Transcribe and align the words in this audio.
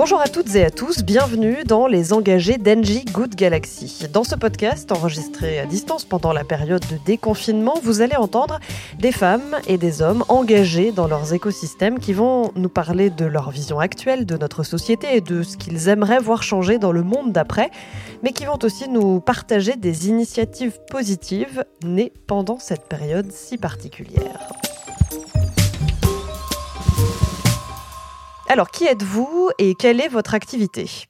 Bonjour 0.00 0.20
à 0.20 0.28
toutes 0.28 0.54
et 0.54 0.64
à 0.64 0.70
tous, 0.70 1.02
bienvenue 1.02 1.64
dans 1.64 1.88
Les 1.88 2.12
Engagés 2.12 2.56
d'Engie 2.56 3.04
Good 3.04 3.34
Galaxy. 3.34 4.06
Dans 4.12 4.22
ce 4.22 4.36
podcast, 4.36 4.92
enregistré 4.92 5.58
à 5.58 5.66
distance 5.66 6.04
pendant 6.04 6.32
la 6.32 6.44
période 6.44 6.84
de 6.88 6.98
déconfinement, 7.04 7.74
vous 7.82 8.00
allez 8.00 8.14
entendre 8.14 8.60
des 9.00 9.10
femmes 9.10 9.56
et 9.66 9.76
des 9.76 10.00
hommes 10.00 10.24
engagés 10.28 10.92
dans 10.92 11.08
leurs 11.08 11.34
écosystèmes 11.34 11.98
qui 11.98 12.12
vont 12.12 12.52
nous 12.54 12.68
parler 12.68 13.10
de 13.10 13.24
leur 13.24 13.50
vision 13.50 13.80
actuelle 13.80 14.24
de 14.24 14.36
notre 14.36 14.62
société 14.62 15.16
et 15.16 15.20
de 15.20 15.42
ce 15.42 15.56
qu'ils 15.56 15.88
aimeraient 15.88 16.20
voir 16.20 16.44
changer 16.44 16.78
dans 16.78 16.92
le 16.92 17.02
monde 17.02 17.32
d'après, 17.32 17.68
mais 18.22 18.30
qui 18.30 18.44
vont 18.44 18.58
aussi 18.62 18.88
nous 18.88 19.18
partager 19.18 19.74
des 19.74 20.06
initiatives 20.08 20.78
positives 20.92 21.64
nées 21.82 22.12
pendant 22.28 22.60
cette 22.60 22.86
période 22.88 23.32
si 23.32 23.58
particulière. 23.58 24.48
Alors, 28.50 28.70
qui 28.70 28.86
êtes-vous 28.86 29.50
et 29.58 29.74
quelle 29.74 30.00
est 30.00 30.08
votre 30.08 30.32
activité? 30.32 31.06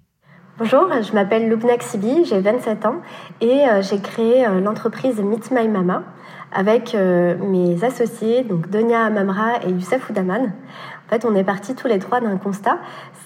Bonjour, 0.58 0.88
je 1.00 1.12
m'appelle 1.12 1.48
Lubna 1.48 1.76
Ksibi, 1.76 2.24
j'ai 2.24 2.40
27 2.40 2.84
ans 2.84 2.96
et 3.40 3.60
euh, 3.68 3.80
j'ai 3.80 4.00
créé 4.00 4.44
euh, 4.44 4.60
l'entreprise 4.60 5.20
Meet 5.20 5.52
My 5.52 5.68
Mama 5.68 6.02
avec 6.50 6.96
euh, 6.96 7.36
mes 7.38 7.84
associés, 7.84 8.42
donc 8.42 8.68
Donia 8.68 9.04
Amamra 9.04 9.62
et 9.64 9.70
Youssef 9.70 10.10
Oudaman. 10.10 10.52
En 11.08 11.14
fait, 11.14 11.24
on 11.24 11.34
est 11.34 11.44
partis 11.44 11.74
tous 11.74 11.88
les 11.88 11.98
trois 11.98 12.20
d'un 12.20 12.36
constat, 12.36 12.76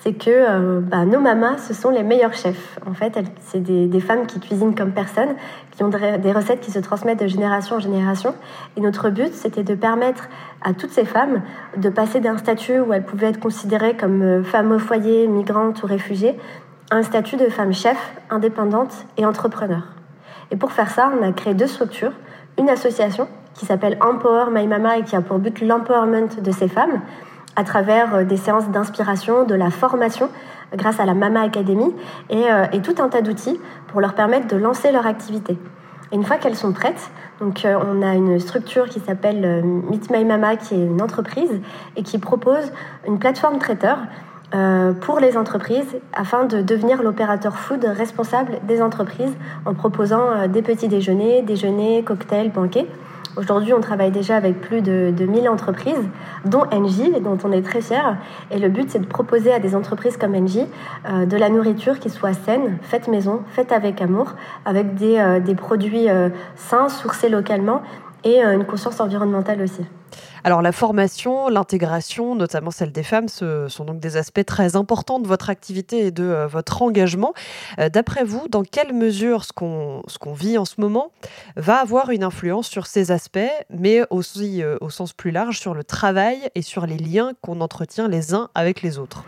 c'est 0.00 0.12
que 0.12 0.78
bah, 0.78 1.04
nos 1.04 1.18
mamas, 1.18 1.58
ce 1.58 1.74
sont 1.74 1.90
les 1.90 2.04
meilleurs 2.04 2.32
chefs. 2.32 2.78
En 2.86 2.94
fait, 2.94 3.18
c'est 3.40 3.58
des, 3.58 3.88
des, 3.88 4.00
femmes 4.00 4.26
qui 4.26 4.38
cuisinent 4.38 4.76
comme 4.76 4.92
personne, 4.92 5.30
qui 5.72 5.82
ont 5.82 5.88
des 5.88 6.32
recettes 6.32 6.60
qui 6.60 6.70
se 6.70 6.78
transmettent 6.78 7.18
de 7.18 7.26
génération 7.26 7.76
en 7.76 7.80
génération. 7.80 8.36
Et 8.76 8.80
notre 8.80 9.10
but, 9.10 9.34
c'était 9.34 9.64
de 9.64 9.74
permettre 9.74 10.28
à 10.62 10.74
toutes 10.74 10.92
ces 10.92 11.04
femmes 11.04 11.42
de 11.76 11.88
passer 11.88 12.20
d'un 12.20 12.38
statut 12.38 12.78
où 12.78 12.92
elles 12.92 13.04
pouvaient 13.04 13.30
être 13.30 13.40
considérées 13.40 13.96
comme 13.96 14.44
femmes 14.44 14.70
au 14.70 14.78
foyer, 14.78 15.26
migrantes 15.26 15.82
ou 15.82 15.86
réfugiées, 15.86 16.38
un 16.92 17.02
statut 17.02 17.36
de 17.36 17.46
femme 17.46 17.72
chef, 17.72 17.98
indépendante 18.30 19.06
et 19.16 19.26
entrepreneur. 19.26 19.82
Et 20.52 20.56
pour 20.56 20.70
faire 20.72 20.90
ça, 20.90 21.10
on 21.18 21.26
a 21.26 21.32
créé 21.32 21.54
deux 21.54 21.66
structures. 21.66 22.12
Une 22.58 22.68
association 22.68 23.26
qui 23.54 23.66
s'appelle 23.66 23.96
Empower 24.00 24.50
My 24.52 24.66
Mama 24.66 24.98
et 24.98 25.02
qui 25.02 25.16
a 25.16 25.22
pour 25.22 25.38
but 25.38 25.60
l'empowerment 25.62 26.28
de 26.40 26.50
ces 26.52 26.68
femmes 26.68 27.00
à 27.56 27.64
travers 27.64 28.14
euh, 28.14 28.24
des 28.24 28.36
séances 28.36 28.68
d'inspiration, 28.68 29.44
de 29.44 29.54
la 29.54 29.70
formation 29.70 30.28
grâce 30.76 31.00
à 31.00 31.04
la 31.04 31.14
Mama 31.14 31.42
Academy 31.42 31.94
et, 32.30 32.50
euh, 32.50 32.64
et 32.72 32.80
tout 32.80 32.94
un 32.98 33.08
tas 33.08 33.20
d'outils 33.20 33.60
pour 33.88 34.00
leur 34.00 34.14
permettre 34.14 34.48
de 34.48 34.56
lancer 34.56 34.92
leur 34.92 35.06
activité. 35.06 35.58
Et 36.10 36.16
une 36.16 36.24
fois 36.24 36.36
qu'elles 36.36 36.56
sont 36.56 36.72
prêtes, 36.72 37.10
donc 37.40 37.64
euh, 37.64 37.78
on 37.86 38.02
a 38.02 38.14
une 38.14 38.38
structure 38.38 38.88
qui 38.88 39.00
s'appelle 39.00 39.62
Meet 39.64 40.10
My 40.10 40.24
Mama 40.24 40.56
qui 40.56 40.74
est 40.74 40.84
une 40.84 41.02
entreprise 41.02 41.60
et 41.96 42.02
qui 42.02 42.18
propose 42.18 42.72
une 43.06 43.18
plateforme 43.18 43.58
traiteur 43.58 43.98
euh, 44.54 44.92
pour 44.92 45.18
les 45.18 45.38
entreprises 45.38 45.96
afin 46.12 46.44
de 46.44 46.60
devenir 46.60 47.02
l'opérateur 47.02 47.56
food 47.56 47.84
responsable 47.84 48.58
des 48.66 48.82
entreprises 48.82 49.34
en 49.64 49.72
proposant 49.72 50.46
des 50.46 50.60
petits 50.60 50.88
déjeuners, 50.88 51.42
déjeuners, 51.42 52.02
cocktails, 52.02 52.50
banquets. 52.50 52.86
Aujourd'hui, 53.36 53.72
on 53.72 53.80
travaille 53.80 54.10
déjà 54.10 54.36
avec 54.36 54.60
plus 54.60 54.82
de, 54.82 55.12
de 55.16 55.24
1000 55.24 55.48
entreprises, 55.48 56.08
dont 56.44 56.64
Engie, 56.70 57.12
dont 57.20 57.38
on 57.44 57.52
est 57.52 57.62
très 57.62 57.80
fiers. 57.80 58.16
Et 58.50 58.58
le 58.58 58.68
but, 58.68 58.90
c'est 58.90 58.98
de 58.98 59.06
proposer 59.06 59.52
à 59.52 59.58
des 59.58 59.74
entreprises 59.74 60.16
comme 60.16 60.34
Engie 60.34 60.66
euh, 61.08 61.24
de 61.24 61.36
la 61.36 61.48
nourriture 61.48 61.98
qui 61.98 62.10
soit 62.10 62.34
saine, 62.34 62.78
faite 62.82 63.08
maison, 63.08 63.42
faite 63.48 63.72
avec 63.72 64.02
amour, 64.02 64.34
avec 64.64 64.94
des, 64.94 65.40
des 65.44 65.54
produits 65.54 66.08
sains, 66.56 66.88
sourcés 66.88 67.28
localement 67.28 67.82
et 68.24 68.42
une 68.42 68.64
conscience 68.64 69.00
environnementale 69.00 69.62
aussi. 69.62 69.84
Alors 70.44 70.60
la 70.60 70.72
formation, 70.72 71.48
l'intégration, 71.48 72.34
notamment 72.34 72.72
celle 72.72 72.90
des 72.90 73.04
femmes, 73.04 73.28
ce 73.28 73.68
sont 73.68 73.84
donc 73.84 74.00
des 74.00 74.16
aspects 74.16 74.44
très 74.44 74.74
importants 74.74 75.20
de 75.20 75.28
votre 75.28 75.50
activité 75.50 76.06
et 76.06 76.10
de 76.10 76.24
euh, 76.24 76.46
votre 76.48 76.82
engagement. 76.82 77.32
Euh, 77.78 77.88
d'après 77.88 78.24
vous, 78.24 78.48
dans 78.48 78.64
quelle 78.64 78.92
mesure 78.92 79.44
ce 79.44 79.52
qu'on 79.52 80.32
vit 80.32 80.58
en 80.58 80.64
ce 80.64 80.80
moment 80.80 81.12
va 81.56 81.76
avoir 81.76 82.10
une 82.10 82.24
influence 82.24 82.66
sur 82.66 82.86
ces 82.86 83.12
aspects, 83.12 83.38
mais 83.70 84.00
aussi 84.10 84.64
euh, 84.64 84.76
au 84.80 84.90
sens 84.90 85.12
plus 85.12 85.30
large 85.30 85.60
sur 85.60 85.74
le 85.74 85.84
travail 85.84 86.50
et 86.56 86.62
sur 86.62 86.86
les 86.86 86.98
liens 86.98 87.34
qu'on 87.40 87.60
entretient 87.60 88.08
les 88.08 88.34
uns 88.34 88.48
avec 88.56 88.82
les 88.82 88.98
autres? 88.98 89.24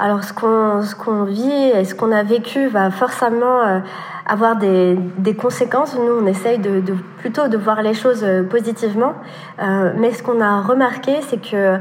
Alors 0.00 0.24
ce 0.24 0.32
qu'on 0.32 0.82
ce 0.82 0.94
qu'on 0.94 1.24
vit 1.24 1.70
et 1.74 1.84
ce 1.84 1.94
qu'on 1.94 2.10
a 2.10 2.22
vécu 2.22 2.66
va 2.68 2.90
forcément 2.90 3.60
euh, 3.60 3.80
avoir 4.26 4.56
des, 4.56 4.96
des, 5.18 5.34
conséquences. 5.34 5.94
Nous, 5.94 6.12
on 6.22 6.26
essaye 6.26 6.58
de, 6.58 6.82
plutôt 7.18 7.48
de 7.48 7.56
voir 7.58 7.82
les 7.82 7.92
choses 7.92 8.24
euh, 8.24 8.42
positivement, 8.42 9.12
euh, 9.60 9.92
mais 9.98 10.12
ce 10.12 10.22
qu'on 10.22 10.40
a 10.40 10.62
remarqué, 10.62 11.20
c'est 11.28 11.40
que 11.40 11.78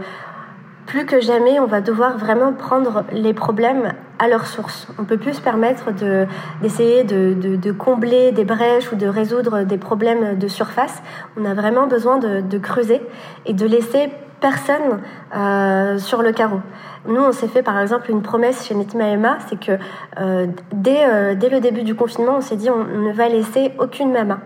plus 0.86 1.06
que 1.06 1.22
jamais, 1.22 1.60
on 1.60 1.68
va 1.68 1.82
devoir 1.82 2.18
vraiment 2.18 2.52
prendre 2.52 3.06
les 3.14 3.34
problèmes 3.34 3.94
à 4.18 4.28
leur 4.28 4.48
source. 4.48 4.88
On 4.98 5.06
peut 5.06 5.18
plus 5.18 5.36
se 5.36 5.42
permettre 5.42 5.94
de, 5.94 6.26
d'essayer 6.62 7.04
de, 7.04 7.36
de, 7.36 7.72
combler 7.72 8.32
des 8.32 8.44
brèches 8.44 8.92
ou 8.92 8.96
de 8.96 9.08
résoudre 9.08 9.64
des 9.64 9.78
problèmes 9.78 10.38
de 10.38 10.48
surface. 10.48 11.02
On 11.40 11.46
a 11.46 11.54
vraiment 11.54 11.86
besoin 11.86 12.18
de 12.18 12.58
creuser 12.58 13.02
et 13.46 13.54
de 13.54 13.68
laisser 13.68 14.10
personne 14.40 15.02
euh, 15.36 15.98
sur 15.98 16.22
le 16.22 16.32
carreau. 16.32 16.62
Nous, 17.08 17.22
on 17.22 17.32
s'est 17.32 17.48
fait 17.48 17.64
par 17.64 17.80
exemple 17.80 18.12
une 18.12 18.22
promesse 18.22 18.66
chez 18.66 18.76
Nitima 18.76 19.08
Emma, 19.08 19.38
c'est 19.48 19.60
que 19.60 19.74
euh, 20.20 20.48
dès, 20.74 21.06
euh, 21.06 21.36
dès 21.36 21.50
le 21.50 21.60
début 21.60 21.84
du 21.84 21.96
confinement, 21.96 22.38
on 22.38 22.42
s'est 22.42 22.58
dit 22.58 22.70
on 22.70 22.84
ne 22.84 23.12
va 23.12 23.30
laisser 23.30 23.74
aucune 23.80 24.12
mama. 24.12 24.40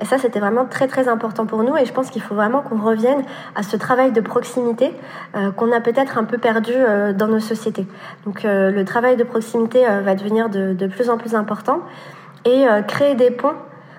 Et 0.00 0.04
ça, 0.04 0.18
c'était 0.18 0.40
vraiment 0.40 0.64
très 0.64 0.88
très 0.88 1.06
important 1.06 1.46
pour 1.46 1.62
nous 1.62 1.76
et 1.76 1.84
je 1.84 1.92
pense 1.92 2.10
qu'il 2.10 2.22
faut 2.22 2.34
vraiment 2.34 2.62
qu'on 2.62 2.80
revienne 2.80 3.22
à 3.54 3.62
ce 3.62 3.76
travail 3.76 4.10
de 4.10 4.20
proximité 4.20 4.92
euh, 5.36 5.52
qu'on 5.52 5.70
a 5.70 5.80
peut-être 5.80 6.18
un 6.18 6.24
peu 6.24 6.38
perdu 6.38 6.72
euh, 6.74 7.12
dans 7.12 7.28
nos 7.28 7.38
sociétés. 7.38 7.86
Donc 8.24 8.44
euh, 8.44 8.70
le 8.70 8.84
travail 8.84 9.16
de 9.16 9.22
proximité 9.22 9.84
va 10.02 10.14
devenir 10.14 10.48
de, 10.48 10.72
de, 10.72 10.86
plus 10.86 11.10
en 11.10 11.18
plus 11.18 11.34
important 11.34 11.80
et 12.44 12.64
créer 12.88 13.14
des 13.14 13.30
ponts 13.30 13.54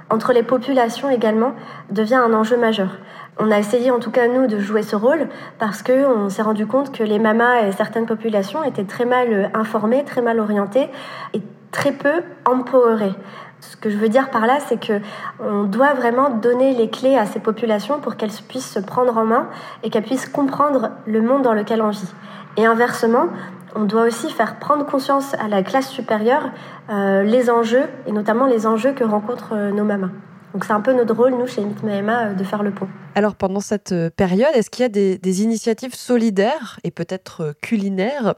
entre 0.09 0.34
les 0.34 0.44
populations 0.44 1.09
également 1.09 1.53
devient 1.90 2.16
un 2.16 2.34
enjeu 2.34 2.58
majeur. 2.58 2.98
On 3.40 3.50
a 3.52 3.58
essayé 3.58 3.90
en 3.90 4.00
tout 4.00 4.12
cas 4.12 4.28
nous 4.28 4.48
de 4.48 4.60
jouer 4.60 4.84
ce 4.84 4.96
rôle 4.96 5.28
parce 5.58 5.82
que 5.82 6.06
on 6.06 6.30
s'est 6.30 6.44
rendu 6.44 6.68
compte 6.68 6.92
que 6.92 7.04
les 7.04 7.20
mamas 7.20 7.62
et 7.62 7.72
certaines 7.72 8.06
populations 8.06 8.64
étaient 8.64 8.84
très 8.84 9.06
mal 9.06 9.50
informées, 9.54 10.04
très 10.04 10.22
mal 10.22 10.40
orientées 10.40 10.90
et 11.34 11.42
très 11.72 11.92
peu 11.92 12.22
empowerées. 12.46 13.16
Ce 13.60 13.78
que 13.78 13.90
je 13.90 13.98
veux 13.98 14.10
dire 14.10 14.30
par 14.30 14.46
là, 14.46 14.58
c'est 14.68 14.80
que 14.80 15.00
on 15.40 15.64
doit 15.64 15.94
vraiment 15.94 16.30
donner 16.30 16.76
les 16.76 16.90
clés 16.90 17.18
à 17.18 17.26
ces 17.26 17.40
populations 17.40 18.00
pour 18.00 18.18
qu'elles 18.18 18.32
puissent 18.48 18.72
se 18.72 18.80
prendre 18.80 19.18
en 19.18 19.26
main 19.26 19.48
et 19.84 19.90
qu'elles 19.90 20.04
puissent 20.04 20.30
comprendre 20.30 20.92
le 21.06 21.22
monde 21.22 21.42
dans 21.42 21.54
lequel 21.54 21.82
on 21.82 21.90
vit. 21.90 22.14
Et 22.58 22.66
inversement, 22.66 23.30
on 23.76 23.86
doit 23.86 24.04
aussi 24.04 24.30
faire 24.30 24.60
prendre 24.60 24.86
conscience 24.86 25.34
à 25.36 25.48
la 25.48 25.64
classe 25.64 25.90
supérieure 25.90 26.52
euh, 26.90 27.24
les 27.24 27.50
enjeux, 27.50 27.86
et 28.06 28.12
notamment 28.12 28.46
les 28.46 28.68
enjeux 28.68 28.92
que 28.92 29.04
rencontrent 29.04 29.54
euh, 29.54 29.72
nos 29.72 29.84
mamas. 29.84 30.10
Donc 30.53 30.66
c'est 30.66 30.74
un 30.74 30.81
peu 30.81 30.94
notre 30.94 31.16
rôle, 31.16 31.31
nous, 31.31 31.47
chez 31.47 31.62
Mitmaema, 31.62 32.28
euh, 32.28 32.34
de 32.34 32.44
faire 32.44 32.62
le 32.62 32.72
pont. 32.72 32.88
Alors 33.16 33.36
pendant 33.36 33.59
cette 33.59 33.91
euh, 33.91 34.09
période, 34.12 34.52
est-ce 34.53 34.69
qu'il 34.69 34.84
y 34.84 34.86
a 34.86 34.90
des, 34.90 35.18
des 35.18 35.41
initiatives 35.41 35.96
solidaires 35.96 36.80
et 36.84 36.91
peut-être 36.91 37.41
euh, 37.41 37.53
culinaires 37.62 38.36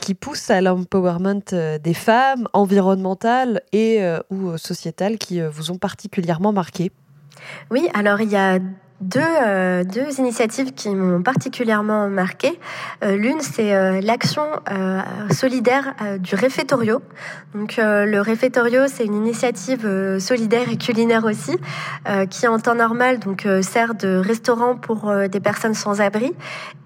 qui 0.00 0.14
poussent 0.14 0.50
à 0.50 0.60
l'empowerment 0.60 1.40
des 1.82 1.94
femmes, 1.94 2.48
environnementales 2.52 3.62
et 3.72 4.02
ou 4.30 4.56
sociétales 4.56 5.18
qui 5.18 5.40
vous 5.40 5.70
ont 5.70 5.78
particulièrement 5.78 6.52
marqué? 6.52 6.90
Oui, 7.70 7.88
alors 7.94 8.20
il 8.20 8.30
y 8.30 8.36
a 8.36 8.58
deux, 9.04 9.20
euh, 9.20 9.84
deux 9.84 10.18
initiatives 10.18 10.72
qui 10.72 10.88
m'ont 10.88 11.22
particulièrement 11.22 12.08
marqué. 12.08 12.58
Euh, 13.02 13.16
L'une, 13.16 13.40
c'est 13.40 13.74
euh, 13.74 14.00
l'action 14.00 14.44
euh, 14.70 15.00
solidaire 15.30 15.94
du 16.18 16.34
réfectorio. 16.34 17.02
Donc, 17.54 17.76
le 17.78 18.20
réfectorio, 18.20 18.82
c'est 18.88 19.04
une 19.04 19.14
initiative 19.14 20.18
solidaire 20.18 20.68
et 20.70 20.76
culinaire 20.76 21.24
aussi, 21.24 21.56
qui 22.30 22.48
en 22.48 22.58
temps 22.58 22.74
normal 22.74 23.20
donc 23.20 23.46
sert 23.62 23.94
de 23.94 24.16
restaurant 24.16 24.74
pour 24.74 25.12
des 25.30 25.40
personnes 25.40 25.74
sans 25.74 26.00
abri. 26.00 26.32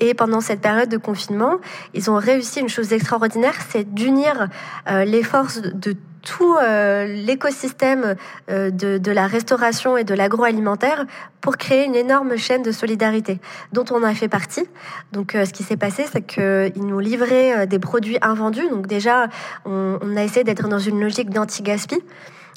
Et 0.01 0.13
pendant 0.13 0.41
cette 0.41 0.61
période 0.61 0.89
de 0.89 0.99
confinement, 0.99 1.57
ils 1.95 2.11
ont 2.11 2.17
réussi 2.17 2.61
une 2.61 2.69
chose 2.69 2.93
extraordinaire, 2.93 3.55
c'est 3.71 3.95
d'unir 3.95 4.49
les 4.87 5.23
forces 5.23 5.63
de 5.63 5.97
tout 6.29 6.57
euh, 6.57 7.07
l'écosystème 7.07 8.15
euh, 8.51 8.71
de, 8.71 8.99
de, 8.99 9.13
la 9.13 9.27
restauration 9.27 9.97
et 9.97 10.05
de 10.05 10.13
l'agroalimentaire 10.13 11.07
pour 11.41 11.57
créer 11.57 11.87
une 11.87 11.95
énorme 11.95 12.37
chaîne 12.37 12.63
de 12.63 12.71
solidarité 12.71 13.41
dont 13.73 13.87
on 13.91 14.03
a 14.03 14.13
fait 14.15 14.29
partie. 14.29 14.67
Donc 15.13 15.35
euh, 15.35 15.47
ce 15.47 15.55
qui 15.55 15.63
s'est 15.63 15.79
passé, 15.79 16.05
c'est 16.13 16.21
qu'ils 16.21 16.85
nous 16.87 17.01
livraient 17.01 17.67
des 17.67 17.79
produits 17.79 18.19
invendus. 18.21 18.69
Donc 18.69 18.87
déjà, 18.87 19.29
on, 19.65 19.99
on 20.03 20.17
a 20.17 20.23
essayé 20.23 20.45
d'être 20.45 20.69
dans 20.69 20.79
une 20.79 21.01
logique 21.01 21.31
d'anti-gaspi. 21.31 21.97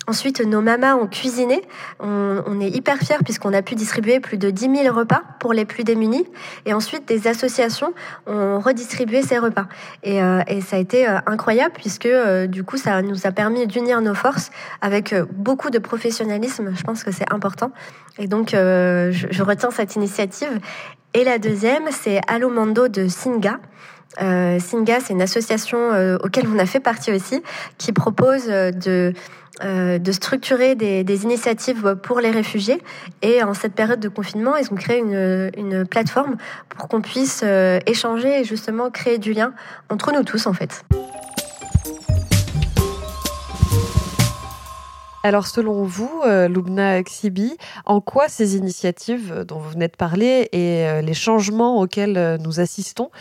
Ensuite, 0.07 0.41
nos 0.41 0.61
mamas 0.61 0.95
ont 0.95 1.07
cuisiné. 1.07 1.61
On, 1.99 2.43
on 2.47 2.59
est 2.59 2.69
hyper 2.69 2.97
fiers 2.97 3.19
puisqu'on 3.23 3.53
a 3.53 3.61
pu 3.61 3.75
distribuer 3.75 4.19
plus 4.19 4.37
de 4.37 4.49
10 4.49 4.83
000 4.83 4.95
repas 4.95 5.21
pour 5.39 5.53
les 5.53 5.65
plus 5.65 5.83
démunis. 5.83 6.25
Et 6.65 6.73
ensuite, 6.73 7.07
des 7.07 7.27
associations 7.27 7.93
ont 8.25 8.59
redistribué 8.59 9.21
ces 9.21 9.37
repas. 9.37 9.67
Et, 10.03 10.21
euh, 10.21 10.41
et 10.47 10.61
ça 10.61 10.77
a 10.77 10.79
été 10.79 11.07
euh, 11.07 11.19
incroyable 11.27 11.73
puisque 11.75 12.07
euh, 12.07 12.47
du 12.47 12.63
coup, 12.63 12.77
ça 12.77 13.01
nous 13.01 13.27
a 13.27 13.31
permis 13.31 13.67
d'unir 13.67 14.01
nos 14.01 14.15
forces 14.15 14.51
avec 14.81 15.13
euh, 15.13 15.25
beaucoup 15.31 15.69
de 15.69 15.79
professionnalisme. 15.79 16.71
Je 16.75 16.83
pense 16.83 17.03
que 17.03 17.11
c'est 17.11 17.31
important. 17.31 17.71
Et 18.17 18.27
donc, 18.27 18.53
euh, 18.53 19.11
je, 19.11 19.27
je, 19.29 19.43
retiens 19.43 19.71
cette 19.71 19.95
initiative. 19.95 20.59
Et 21.13 21.23
la 21.23 21.39
deuxième, 21.39 21.83
c'est 21.91 22.21
Allo 22.27 22.49
Mando 22.49 22.87
de 22.87 23.07
Singa 23.07 23.59
Singa, 24.19 24.99
c'est 24.99 25.13
une 25.13 25.21
association 25.21 26.17
auquel 26.21 26.45
on 26.53 26.59
a 26.59 26.65
fait 26.65 26.81
partie 26.81 27.13
aussi, 27.13 27.41
qui 27.77 27.93
propose 27.93 28.47
de 28.47 29.13
de 29.59 30.11
structurer 30.11 30.75
des, 30.75 31.03
des, 31.03 31.23
initiatives 31.23 31.95
pour 32.01 32.19
les 32.19 32.31
réfugiés. 32.31 32.81
Et 33.21 33.43
en 33.43 33.53
cette 33.53 33.73
période 33.73 33.99
de 33.99 34.09
confinement, 34.09 34.55
ils 34.55 34.71
ont 34.71 34.75
créé 34.75 34.99
une, 34.99 35.51
une 35.57 35.85
plateforme 35.85 36.37
pour 36.69 36.87
qu'on 36.87 37.01
puisse 37.01 37.43
échanger 37.85 38.39
et 38.39 38.43
justement 38.43 38.89
créer 38.89 39.17
du 39.17 39.33
lien 39.33 39.53
entre 39.89 40.13
nous 40.13 40.23
tous, 40.23 40.47
en 40.47 40.53
fait. 40.53 40.83
Alors 45.23 45.45
selon 45.45 45.83
vous, 45.83 46.21
euh, 46.25 46.47
Lubna 46.47 47.03
Xibi, 47.03 47.55
en 47.85 48.01
quoi 48.01 48.27
ces 48.27 48.57
initiatives 48.57 49.45
dont 49.47 49.59
vous 49.59 49.69
venez 49.69 49.87
de 49.87 49.95
parler 49.95 50.49
et 50.51 50.87
euh, 50.87 51.01
les 51.01 51.13
changements 51.13 51.79
auxquels 51.79 52.17
euh, 52.17 52.37
nous 52.39 52.59
assistons 52.59 53.11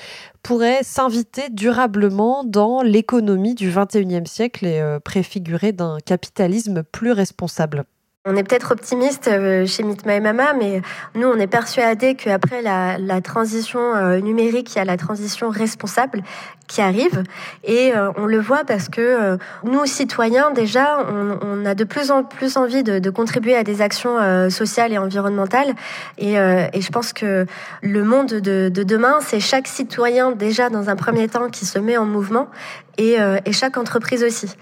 pourraient 0.42 0.82
s'inviter 0.82 1.50
durablement 1.50 2.42
dans 2.42 2.80
l'économie 2.80 3.54
du 3.54 3.70
XXIe 3.70 4.26
siècle 4.26 4.64
et 4.64 4.98
préfigurer 5.04 5.72
d'un 5.72 5.98
capitalisme 5.98 6.82
plus 6.82 7.12
responsable? 7.12 7.84
On 8.26 8.36
est 8.36 8.42
peut-être 8.42 8.72
optimiste 8.72 9.28
euh, 9.28 9.64
chez 9.64 9.82
Mitma 9.82 10.14
et 10.14 10.20
Mama, 10.20 10.52
mais 10.52 10.82
nous, 11.14 11.26
on 11.26 11.38
est 11.38 11.46
persuadés 11.46 12.14
qu'après 12.16 12.60
la, 12.60 12.98
la 12.98 13.22
transition 13.22 13.80
euh, 13.80 14.20
numérique, 14.20 14.74
il 14.74 14.76
y 14.76 14.80
a 14.82 14.84
la 14.84 14.98
transition 14.98 15.48
responsable 15.48 16.22
qui 16.68 16.82
arrive. 16.82 17.22
Et 17.64 17.96
euh, 17.96 18.12
on 18.16 18.26
le 18.26 18.38
voit 18.38 18.64
parce 18.66 18.90
que 18.90 19.38
nous, 19.64 19.86
citoyens, 19.86 20.50
déjà, 20.50 20.98
on, 21.08 21.64
a 21.64 21.74
de 21.74 21.84
plus 21.84 22.10
en 22.10 22.22
plus 22.22 22.58
envie 22.58 22.82
de, 22.82 23.08
contribuer 23.08 23.56
à 23.56 23.64
des 23.64 23.80
actions 23.80 24.18
sociales 24.50 24.92
et 24.92 24.98
environnementales. 24.98 25.74
Et, 26.18 26.34
je 26.34 26.90
pense 26.90 27.12
que 27.12 27.46
le 27.82 28.04
monde 28.04 28.28
de, 28.28 28.68
de 28.68 28.82
demain, 28.82 29.18
c'est 29.20 29.40
chaque 29.40 29.66
citoyen, 29.66 30.30
déjà, 30.30 30.68
dans 30.68 30.90
un 30.90 30.96
premier 30.96 31.26
temps, 31.26 31.48
qui 31.48 31.64
se 31.64 31.78
met 31.78 31.96
en 31.96 32.04
mouvement 32.04 32.48
et, 32.98 33.16
et 33.44 33.52
chaque 33.52 33.76
entreprise 33.76 34.22
aussi. 34.22 34.54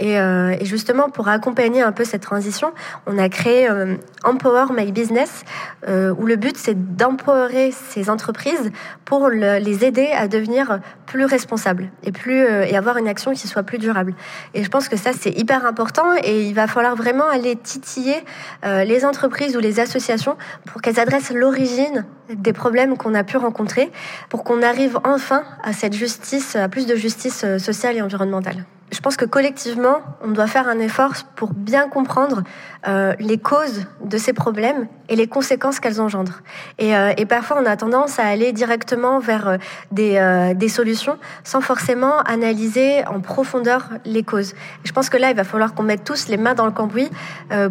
Et, 0.00 0.18
euh, 0.18 0.56
et, 0.58 0.64
justement, 0.64 1.08
pour 1.08 1.28
accompagner 1.28 1.82
un 1.82 1.92
peu 1.92 2.04
cette 2.04 2.22
transition, 2.22 2.72
on 3.06 3.16
a 3.18 3.28
créé 3.28 3.70
euh, 3.70 3.96
Empower 4.24 4.66
My 4.72 4.90
Business, 4.90 5.44
euh, 5.88 6.12
où 6.18 6.26
le 6.26 6.36
but 6.36 6.56
c'est 6.56 6.96
d'empowerer 6.96 7.70
ces 7.70 8.10
entreprises 8.10 8.72
pour 9.04 9.28
les 9.28 9.84
aider 9.84 10.08
à 10.16 10.26
devenir 10.26 10.80
plus 11.14 11.26
responsables 11.26 11.90
et 12.02 12.10
plus 12.10 12.44
euh, 12.44 12.64
et 12.64 12.76
avoir 12.76 12.96
une 12.96 13.06
action 13.06 13.32
qui 13.34 13.46
soit 13.46 13.62
plus 13.62 13.78
durable. 13.78 14.14
Et 14.52 14.64
je 14.64 14.68
pense 14.68 14.88
que 14.88 14.96
ça 14.96 15.12
c'est 15.12 15.30
hyper 15.30 15.64
important 15.64 16.02
et 16.24 16.42
il 16.42 16.54
va 16.54 16.66
falloir 16.66 16.96
vraiment 16.96 17.28
aller 17.28 17.54
titiller 17.54 18.16
euh, 18.64 18.82
les 18.82 19.04
entreprises 19.04 19.56
ou 19.56 19.60
les 19.60 19.78
associations 19.78 20.36
pour 20.66 20.82
qu'elles 20.82 20.98
adressent 20.98 21.30
l'origine 21.30 22.04
des 22.30 22.52
problèmes 22.52 22.96
qu'on 22.96 23.14
a 23.14 23.22
pu 23.22 23.36
rencontrer, 23.36 23.92
pour 24.28 24.42
qu'on 24.42 24.60
arrive 24.60 24.98
enfin 25.04 25.44
à 25.62 25.72
cette 25.72 25.92
justice, 25.92 26.56
à 26.56 26.68
plus 26.68 26.86
de 26.86 26.96
justice 26.96 27.44
sociale 27.58 27.96
et 27.96 28.02
environnementale 28.02 28.64
je 28.94 29.00
pense 29.00 29.16
que 29.16 29.24
collectivement, 29.24 29.98
on 30.22 30.28
doit 30.28 30.46
faire 30.46 30.68
un 30.68 30.78
effort 30.78 31.12
pour 31.34 31.52
bien 31.52 31.88
comprendre 31.88 32.44
euh, 32.86 33.14
les 33.18 33.38
causes 33.38 33.86
de 34.04 34.18
ces 34.18 34.32
problèmes 34.32 34.86
et 35.08 35.16
les 35.16 35.26
conséquences 35.26 35.80
qu'elles 35.80 36.00
engendrent. 36.00 36.42
Et, 36.78 36.96
euh, 36.96 37.12
parfois, 37.28 37.58
on 37.60 37.66
a 37.66 37.76
tendance 37.76 38.20
à 38.20 38.26
aller 38.26 38.52
directement 38.52 39.18
vers 39.18 39.48
euh, 39.48 40.54
des, 40.54 40.68
solutions 40.68 41.18
sans 41.42 41.60
forcément 41.60 42.20
analyser 42.20 43.04
en 43.06 43.20
profondeur 43.20 43.88
les 44.04 44.22
causes. 44.22 44.52
Et 44.52 44.86
je 44.86 44.92
pense 44.92 45.10
que 45.10 45.16
là, 45.16 45.30
il 45.30 45.36
va 45.36 45.44
falloir 45.44 45.74
qu'on 45.74 45.82
mette 45.82 46.04
tous 46.04 46.28
les 46.28 46.36
mains 46.36 46.54
dans 46.54 46.66
le 46.66 46.72
cambouis 46.72 47.10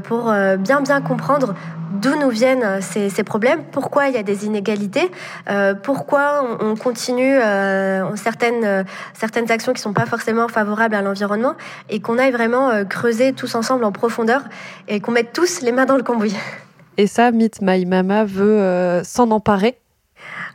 pour 0.04 0.34
bien 0.60 0.82
bien 0.82 1.02
comprendre 1.02 1.56
d'où 2.04 2.20
nous 2.20 2.30
viennent 2.30 2.82
ces, 2.82 3.10
ces, 3.10 3.24
problèmes, 3.24 3.64
pourquoi 3.72 4.10
il 4.10 4.14
y 4.14 4.18
a 4.18 4.24
des 4.24 4.46
inégalités, 4.46 5.10
pourquoi 5.82 6.46
on, 6.62 6.72
on 6.72 6.76
continue 6.76 7.38
certaines 8.16 8.86
certaines 9.14 9.52
actions 9.52 9.74
qui 9.74 9.82
sont 9.82 9.94
pas 9.94 10.06
forcément 10.06 10.48
favorables 10.48 10.96
à 10.96 11.02
l'environnement, 11.02 11.54
et 11.90 12.00
qu'on 12.02 12.20
aille 12.20 12.32
vraiment 12.32 12.86
creuser 12.86 13.34
tous 13.34 13.56
ensemble 13.56 13.84
en 13.86 13.92
profondeur 13.92 14.44
et 14.88 15.00
qu'on 15.00 15.12
mette 15.12 15.34
tous 15.34 15.62
les 15.62 15.72
mains 15.72 15.86
dans 15.86 15.98
le 15.98 16.04
cambouis. 16.04 16.36
Et 16.98 17.08
ça, 17.08 17.32
Meet 17.32 17.62
My 17.62 17.86
Mama 17.86 18.24
veut 18.24 18.60
euh, 18.60 19.04
s'en 19.04 19.32
emparer 19.32 19.78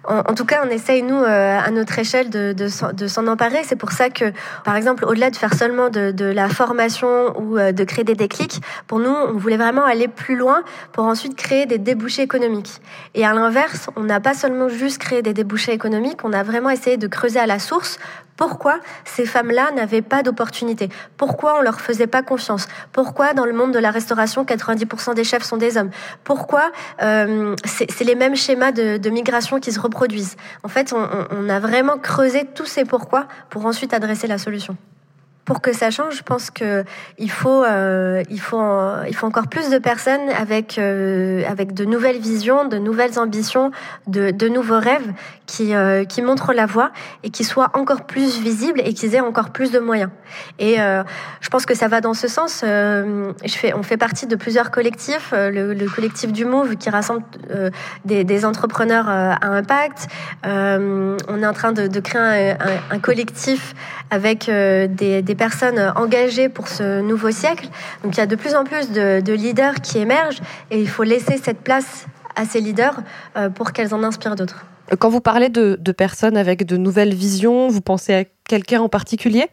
en, 0.08 0.34
tout 0.34 0.44
cas, 0.44 0.62
on 0.66 0.70
essaye, 0.70 1.02
nous, 1.02 1.16
euh, 1.16 1.58
à 1.58 1.70
notre 1.70 1.98
échelle, 1.98 2.30
de, 2.30 2.52
de, 2.52 3.06
s'en 3.06 3.26
emparer. 3.26 3.62
C'est 3.64 3.76
pour 3.76 3.92
ça 3.92 4.10
que, 4.10 4.32
par 4.64 4.76
exemple, 4.76 5.04
au-delà 5.04 5.30
de 5.30 5.36
faire 5.36 5.54
seulement 5.54 5.90
de, 5.90 6.10
de, 6.10 6.24
la 6.24 6.48
formation 6.48 7.38
ou 7.38 7.58
euh, 7.58 7.72
de 7.72 7.84
créer 7.84 8.04
des 8.04 8.14
déclics, 8.14 8.60
pour 8.86 8.98
nous, 8.98 9.10
on 9.10 9.36
voulait 9.36 9.56
vraiment 9.56 9.84
aller 9.84 10.08
plus 10.08 10.36
loin 10.36 10.62
pour 10.92 11.04
ensuite 11.04 11.36
créer 11.36 11.66
des 11.66 11.78
débouchés 11.78 12.22
économiques. 12.22 12.80
Et 13.14 13.24
à 13.24 13.34
l'inverse, 13.34 13.90
on 13.96 14.02
n'a 14.02 14.20
pas 14.20 14.34
seulement 14.34 14.68
juste 14.68 14.98
créé 14.98 15.22
des 15.22 15.34
débouchés 15.34 15.72
économiques, 15.72 16.24
on 16.24 16.32
a 16.32 16.42
vraiment 16.42 16.70
essayé 16.70 16.96
de 16.96 17.06
creuser 17.06 17.38
à 17.38 17.46
la 17.46 17.58
source 17.58 17.98
pourquoi 18.38 18.78
ces 19.04 19.26
femmes-là 19.26 19.72
n'avaient 19.72 20.00
pas 20.00 20.22
d'opportunité? 20.22 20.88
Pourquoi 21.16 21.58
on 21.58 21.60
leur 21.60 21.80
faisait 21.80 22.06
pas 22.06 22.22
confiance? 22.22 22.68
Pourquoi 22.92 23.34
dans 23.34 23.44
le 23.44 23.52
monde 23.52 23.72
de 23.72 23.80
la 23.80 23.90
restauration, 23.90 24.44
90% 24.44 25.14
des 25.14 25.24
chefs 25.24 25.42
sont 25.42 25.56
des 25.56 25.76
hommes? 25.76 25.90
Pourquoi 26.22 26.70
euh, 27.02 27.56
c'est 27.64 28.04
les 28.04 28.14
mêmes 28.14 28.36
schémas 28.36 28.70
de, 28.70 29.10
migration 29.10 29.58
qui 29.58 29.72
se 29.72 29.80
reproduisent? 29.80 30.36
En 30.62 30.68
fait, 30.68 30.92
on, 30.92 31.08
on 31.32 31.48
a 31.48 31.58
vraiment 31.58 31.98
creusé 31.98 32.46
tous 32.54 32.66
ces 32.66 32.84
pourquoi 32.84 33.26
pour 33.50 33.66
ensuite 33.66 33.92
adresser 33.92 34.28
la 34.28 34.38
solution 34.38 34.76
pour 35.48 35.62
que 35.62 35.72
ça 35.72 35.90
change, 35.90 36.14
je 36.14 36.22
pense 36.22 36.50
que 36.50 36.84
il 37.16 37.30
faut, 37.30 37.64
euh, 37.64 38.22
il 38.28 38.38
faut, 38.38 38.60
il 39.08 39.16
faut 39.16 39.26
encore 39.26 39.48
plus 39.48 39.70
de 39.70 39.78
personnes 39.78 40.28
avec, 40.38 40.76
euh, 40.76 41.42
avec 41.48 41.72
de 41.72 41.86
nouvelles 41.86 42.18
visions, 42.18 42.68
de 42.68 42.76
nouvelles 42.76 43.18
ambitions, 43.18 43.70
de, 44.06 44.48
nouveaux 44.48 44.78
rêves 44.78 45.10
qui, 45.46 45.74
euh, 45.74 46.04
qui 46.04 46.20
montrent 46.20 46.52
la 46.52 46.66
voie 46.66 46.90
et 47.22 47.30
qui 47.30 47.44
soient 47.44 47.70
encore 47.72 48.04
plus 48.04 48.38
visibles 48.40 48.82
et 48.84 48.92
qui 48.92 49.06
aient 49.06 49.20
encore 49.20 49.48
plus 49.48 49.70
de 49.70 49.78
moyens. 49.78 50.10
Et 50.58 50.76
je 50.76 51.48
pense 51.48 51.64
que 51.64 51.74
ça 51.74 51.88
va 51.88 52.02
dans 52.02 52.12
ce 52.12 52.28
sens. 52.28 52.62
On 52.62 53.82
fait 53.82 53.96
partie 53.96 54.26
de 54.26 54.36
plusieurs 54.36 54.70
collectifs. 54.70 55.32
Le, 55.32 55.72
le 55.72 55.88
collectif 55.88 56.30
du 56.30 56.44
Move 56.44 56.76
qui 56.76 56.90
rassemble 56.90 57.22
des, 58.04 58.44
entrepreneurs 58.44 59.08
à 59.08 59.46
impact. 59.46 60.08
on 60.44 61.42
est 61.42 61.46
en 61.46 61.54
train 61.54 61.72
de, 61.72 62.00
créer 62.00 62.54
un 62.90 62.98
collectif 62.98 63.74
avec 64.10 64.50
des, 64.50 65.22
des 65.22 65.37
personnes 65.38 65.92
engagées 65.96 66.50
pour 66.50 66.68
ce 66.68 67.00
nouveau 67.00 67.30
siècle. 67.30 67.68
Donc 68.02 68.16
il 68.16 68.18
y 68.18 68.22
a 68.22 68.26
de 68.26 68.36
plus 68.36 68.54
en 68.54 68.64
plus 68.64 68.90
de, 68.90 69.20
de 69.20 69.32
leaders 69.32 69.76
qui 69.80 69.98
émergent 69.98 70.40
et 70.70 70.78
il 70.78 70.88
faut 70.88 71.04
laisser 71.04 71.38
cette 71.42 71.60
place 71.60 72.06
à 72.36 72.44
ces 72.44 72.60
leaders 72.60 73.00
euh, 73.36 73.48
pour 73.48 73.72
qu'elles 73.72 73.94
en 73.94 74.02
inspirent 74.02 74.36
d'autres. 74.36 74.66
Quand 74.98 75.08
vous 75.08 75.20
parlez 75.20 75.48
de 75.48 75.92
personnes 75.92 76.36
avec 76.36 76.64
de 76.64 76.76
nouvelles 76.76 77.14
visions, 77.14 77.68
vous 77.68 77.82
pensez 77.82 78.14
à 78.14 78.24
quelqu'un 78.48 78.80
en 78.80 78.88
particulier? 78.88 79.46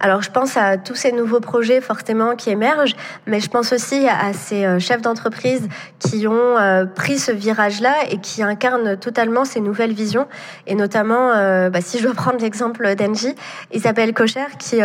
Alors 0.00 0.22
je 0.22 0.30
pense 0.30 0.56
à 0.56 0.76
tous 0.76 0.94
ces 0.94 1.10
nouveaux 1.10 1.40
projets 1.40 1.80
forcément 1.80 2.36
qui 2.36 2.50
émergent, 2.50 2.94
mais 3.26 3.40
je 3.40 3.48
pense 3.48 3.72
aussi 3.72 4.06
à 4.08 4.32
ces 4.32 4.64
euh, 4.64 4.78
chefs 4.78 5.02
d'entreprise 5.02 5.68
qui 5.98 6.28
ont 6.28 6.56
euh, 6.56 6.84
pris 6.84 7.18
ce 7.18 7.32
virage-là 7.32 7.94
et 8.10 8.18
qui 8.18 8.44
incarnent 8.44 8.96
totalement 8.96 9.44
ces 9.44 9.60
nouvelles 9.60 9.92
visions. 9.92 10.28
Et 10.68 10.76
notamment, 10.76 11.32
euh, 11.32 11.68
bah, 11.68 11.80
si 11.80 11.98
je 11.98 12.04
dois 12.04 12.14
prendre 12.14 12.38
l'exemple 12.40 12.94
d'Engie, 12.94 13.34
Isabelle 13.72 14.14
Cocher, 14.14 14.46
qui, 14.58 14.80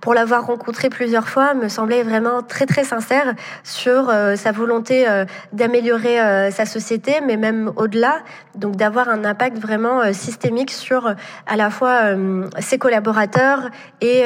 pour 0.00 0.12
l'avoir 0.12 0.46
rencontrée 0.46 0.90
plusieurs 0.90 1.28
fois, 1.28 1.54
me 1.54 1.68
semblait 1.68 2.02
vraiment 2.02 2.42
très 2.42 2.66
très 2.66 2.84
sincère 2.84 3.34
sur 3.64 4.12
sa 4.36 4.52
volonté 4.52 5.06
d'améliorer 5.52 6.50
sa 6.50 6.66
société, 6.66 7.20
mais 7.26 7.36
même 7.36 7.72
au-delà, 7.76 8.18
donc 8.54 8.76
d'avoir 8.76 9.08
un 9.08 9.24
impact 9.24 9.58
vraiment 9.58 10.12
systémique 10.12 10.70
sur 10.70 11.14
à 11.46 11.56
la 11.56 11.70
fois 11.70 12.14
ses 12.60 12.78
collaborateurs 12.78 13.70
et 14.00 14.24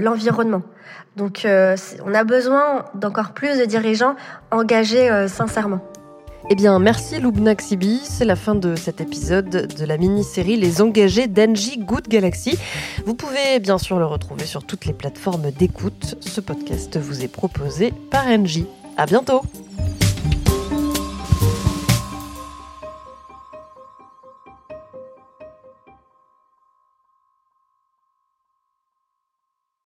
l'environnement. 0.00 0.62
Donc 1.16 1.44
euh, 1.44 1.76
on 2.04 2.14
a 2.14 2.24
besoin 2.24 2.84
d'encore 2.94 3.32
plus 3.32 3.58
de 3.58 3.64
dirigeants 3.64 4.14
engagés 4.50 5.10
euh, 5.10 5.28
sincèrement. 5.28 5.80
Eh 6.48 6.54
bien, 6.54 6.78
merci 6.78 7.18
Lubna 7.18 7.56
Xibi. 7.56 7.98
C'est 8.04 8.24
la 8.24 8.36
fin 8.36 8.54
de 8.54 8.76
cet 8.76 9.00
épisode 9.00 9.48
de 9.48 9.84
la 9.84 9.96
mini-série 9.96 10.56
Les 10.56 10.80
engagés 10.80 11.26
d'Engie 11.26 11.78
Good 11.78 12.06
Galaxy. 12.06 12.56
Vous 13.04 13.14
pouvez 13.14 13.58
bien 13.58 13.78
sûr 13.78 13.98
le 13.98 14.04
retrouver 14.04 14.44
sur 14.44 14.64
toutes 14.64 14.84
les 14.84 14.92
plateformes 14.92 15.50
d'écoute. 15.50 16.14
Ce 16.20 16.40
podcast 16.40 16.98
vous 16.98 17.24
est 17.24 17.32
proposé 17.32 17.92
par 18.10 18.26
Engie. 18.26 18.66
À 18.96 19.06
bientôt! 19.06 19.42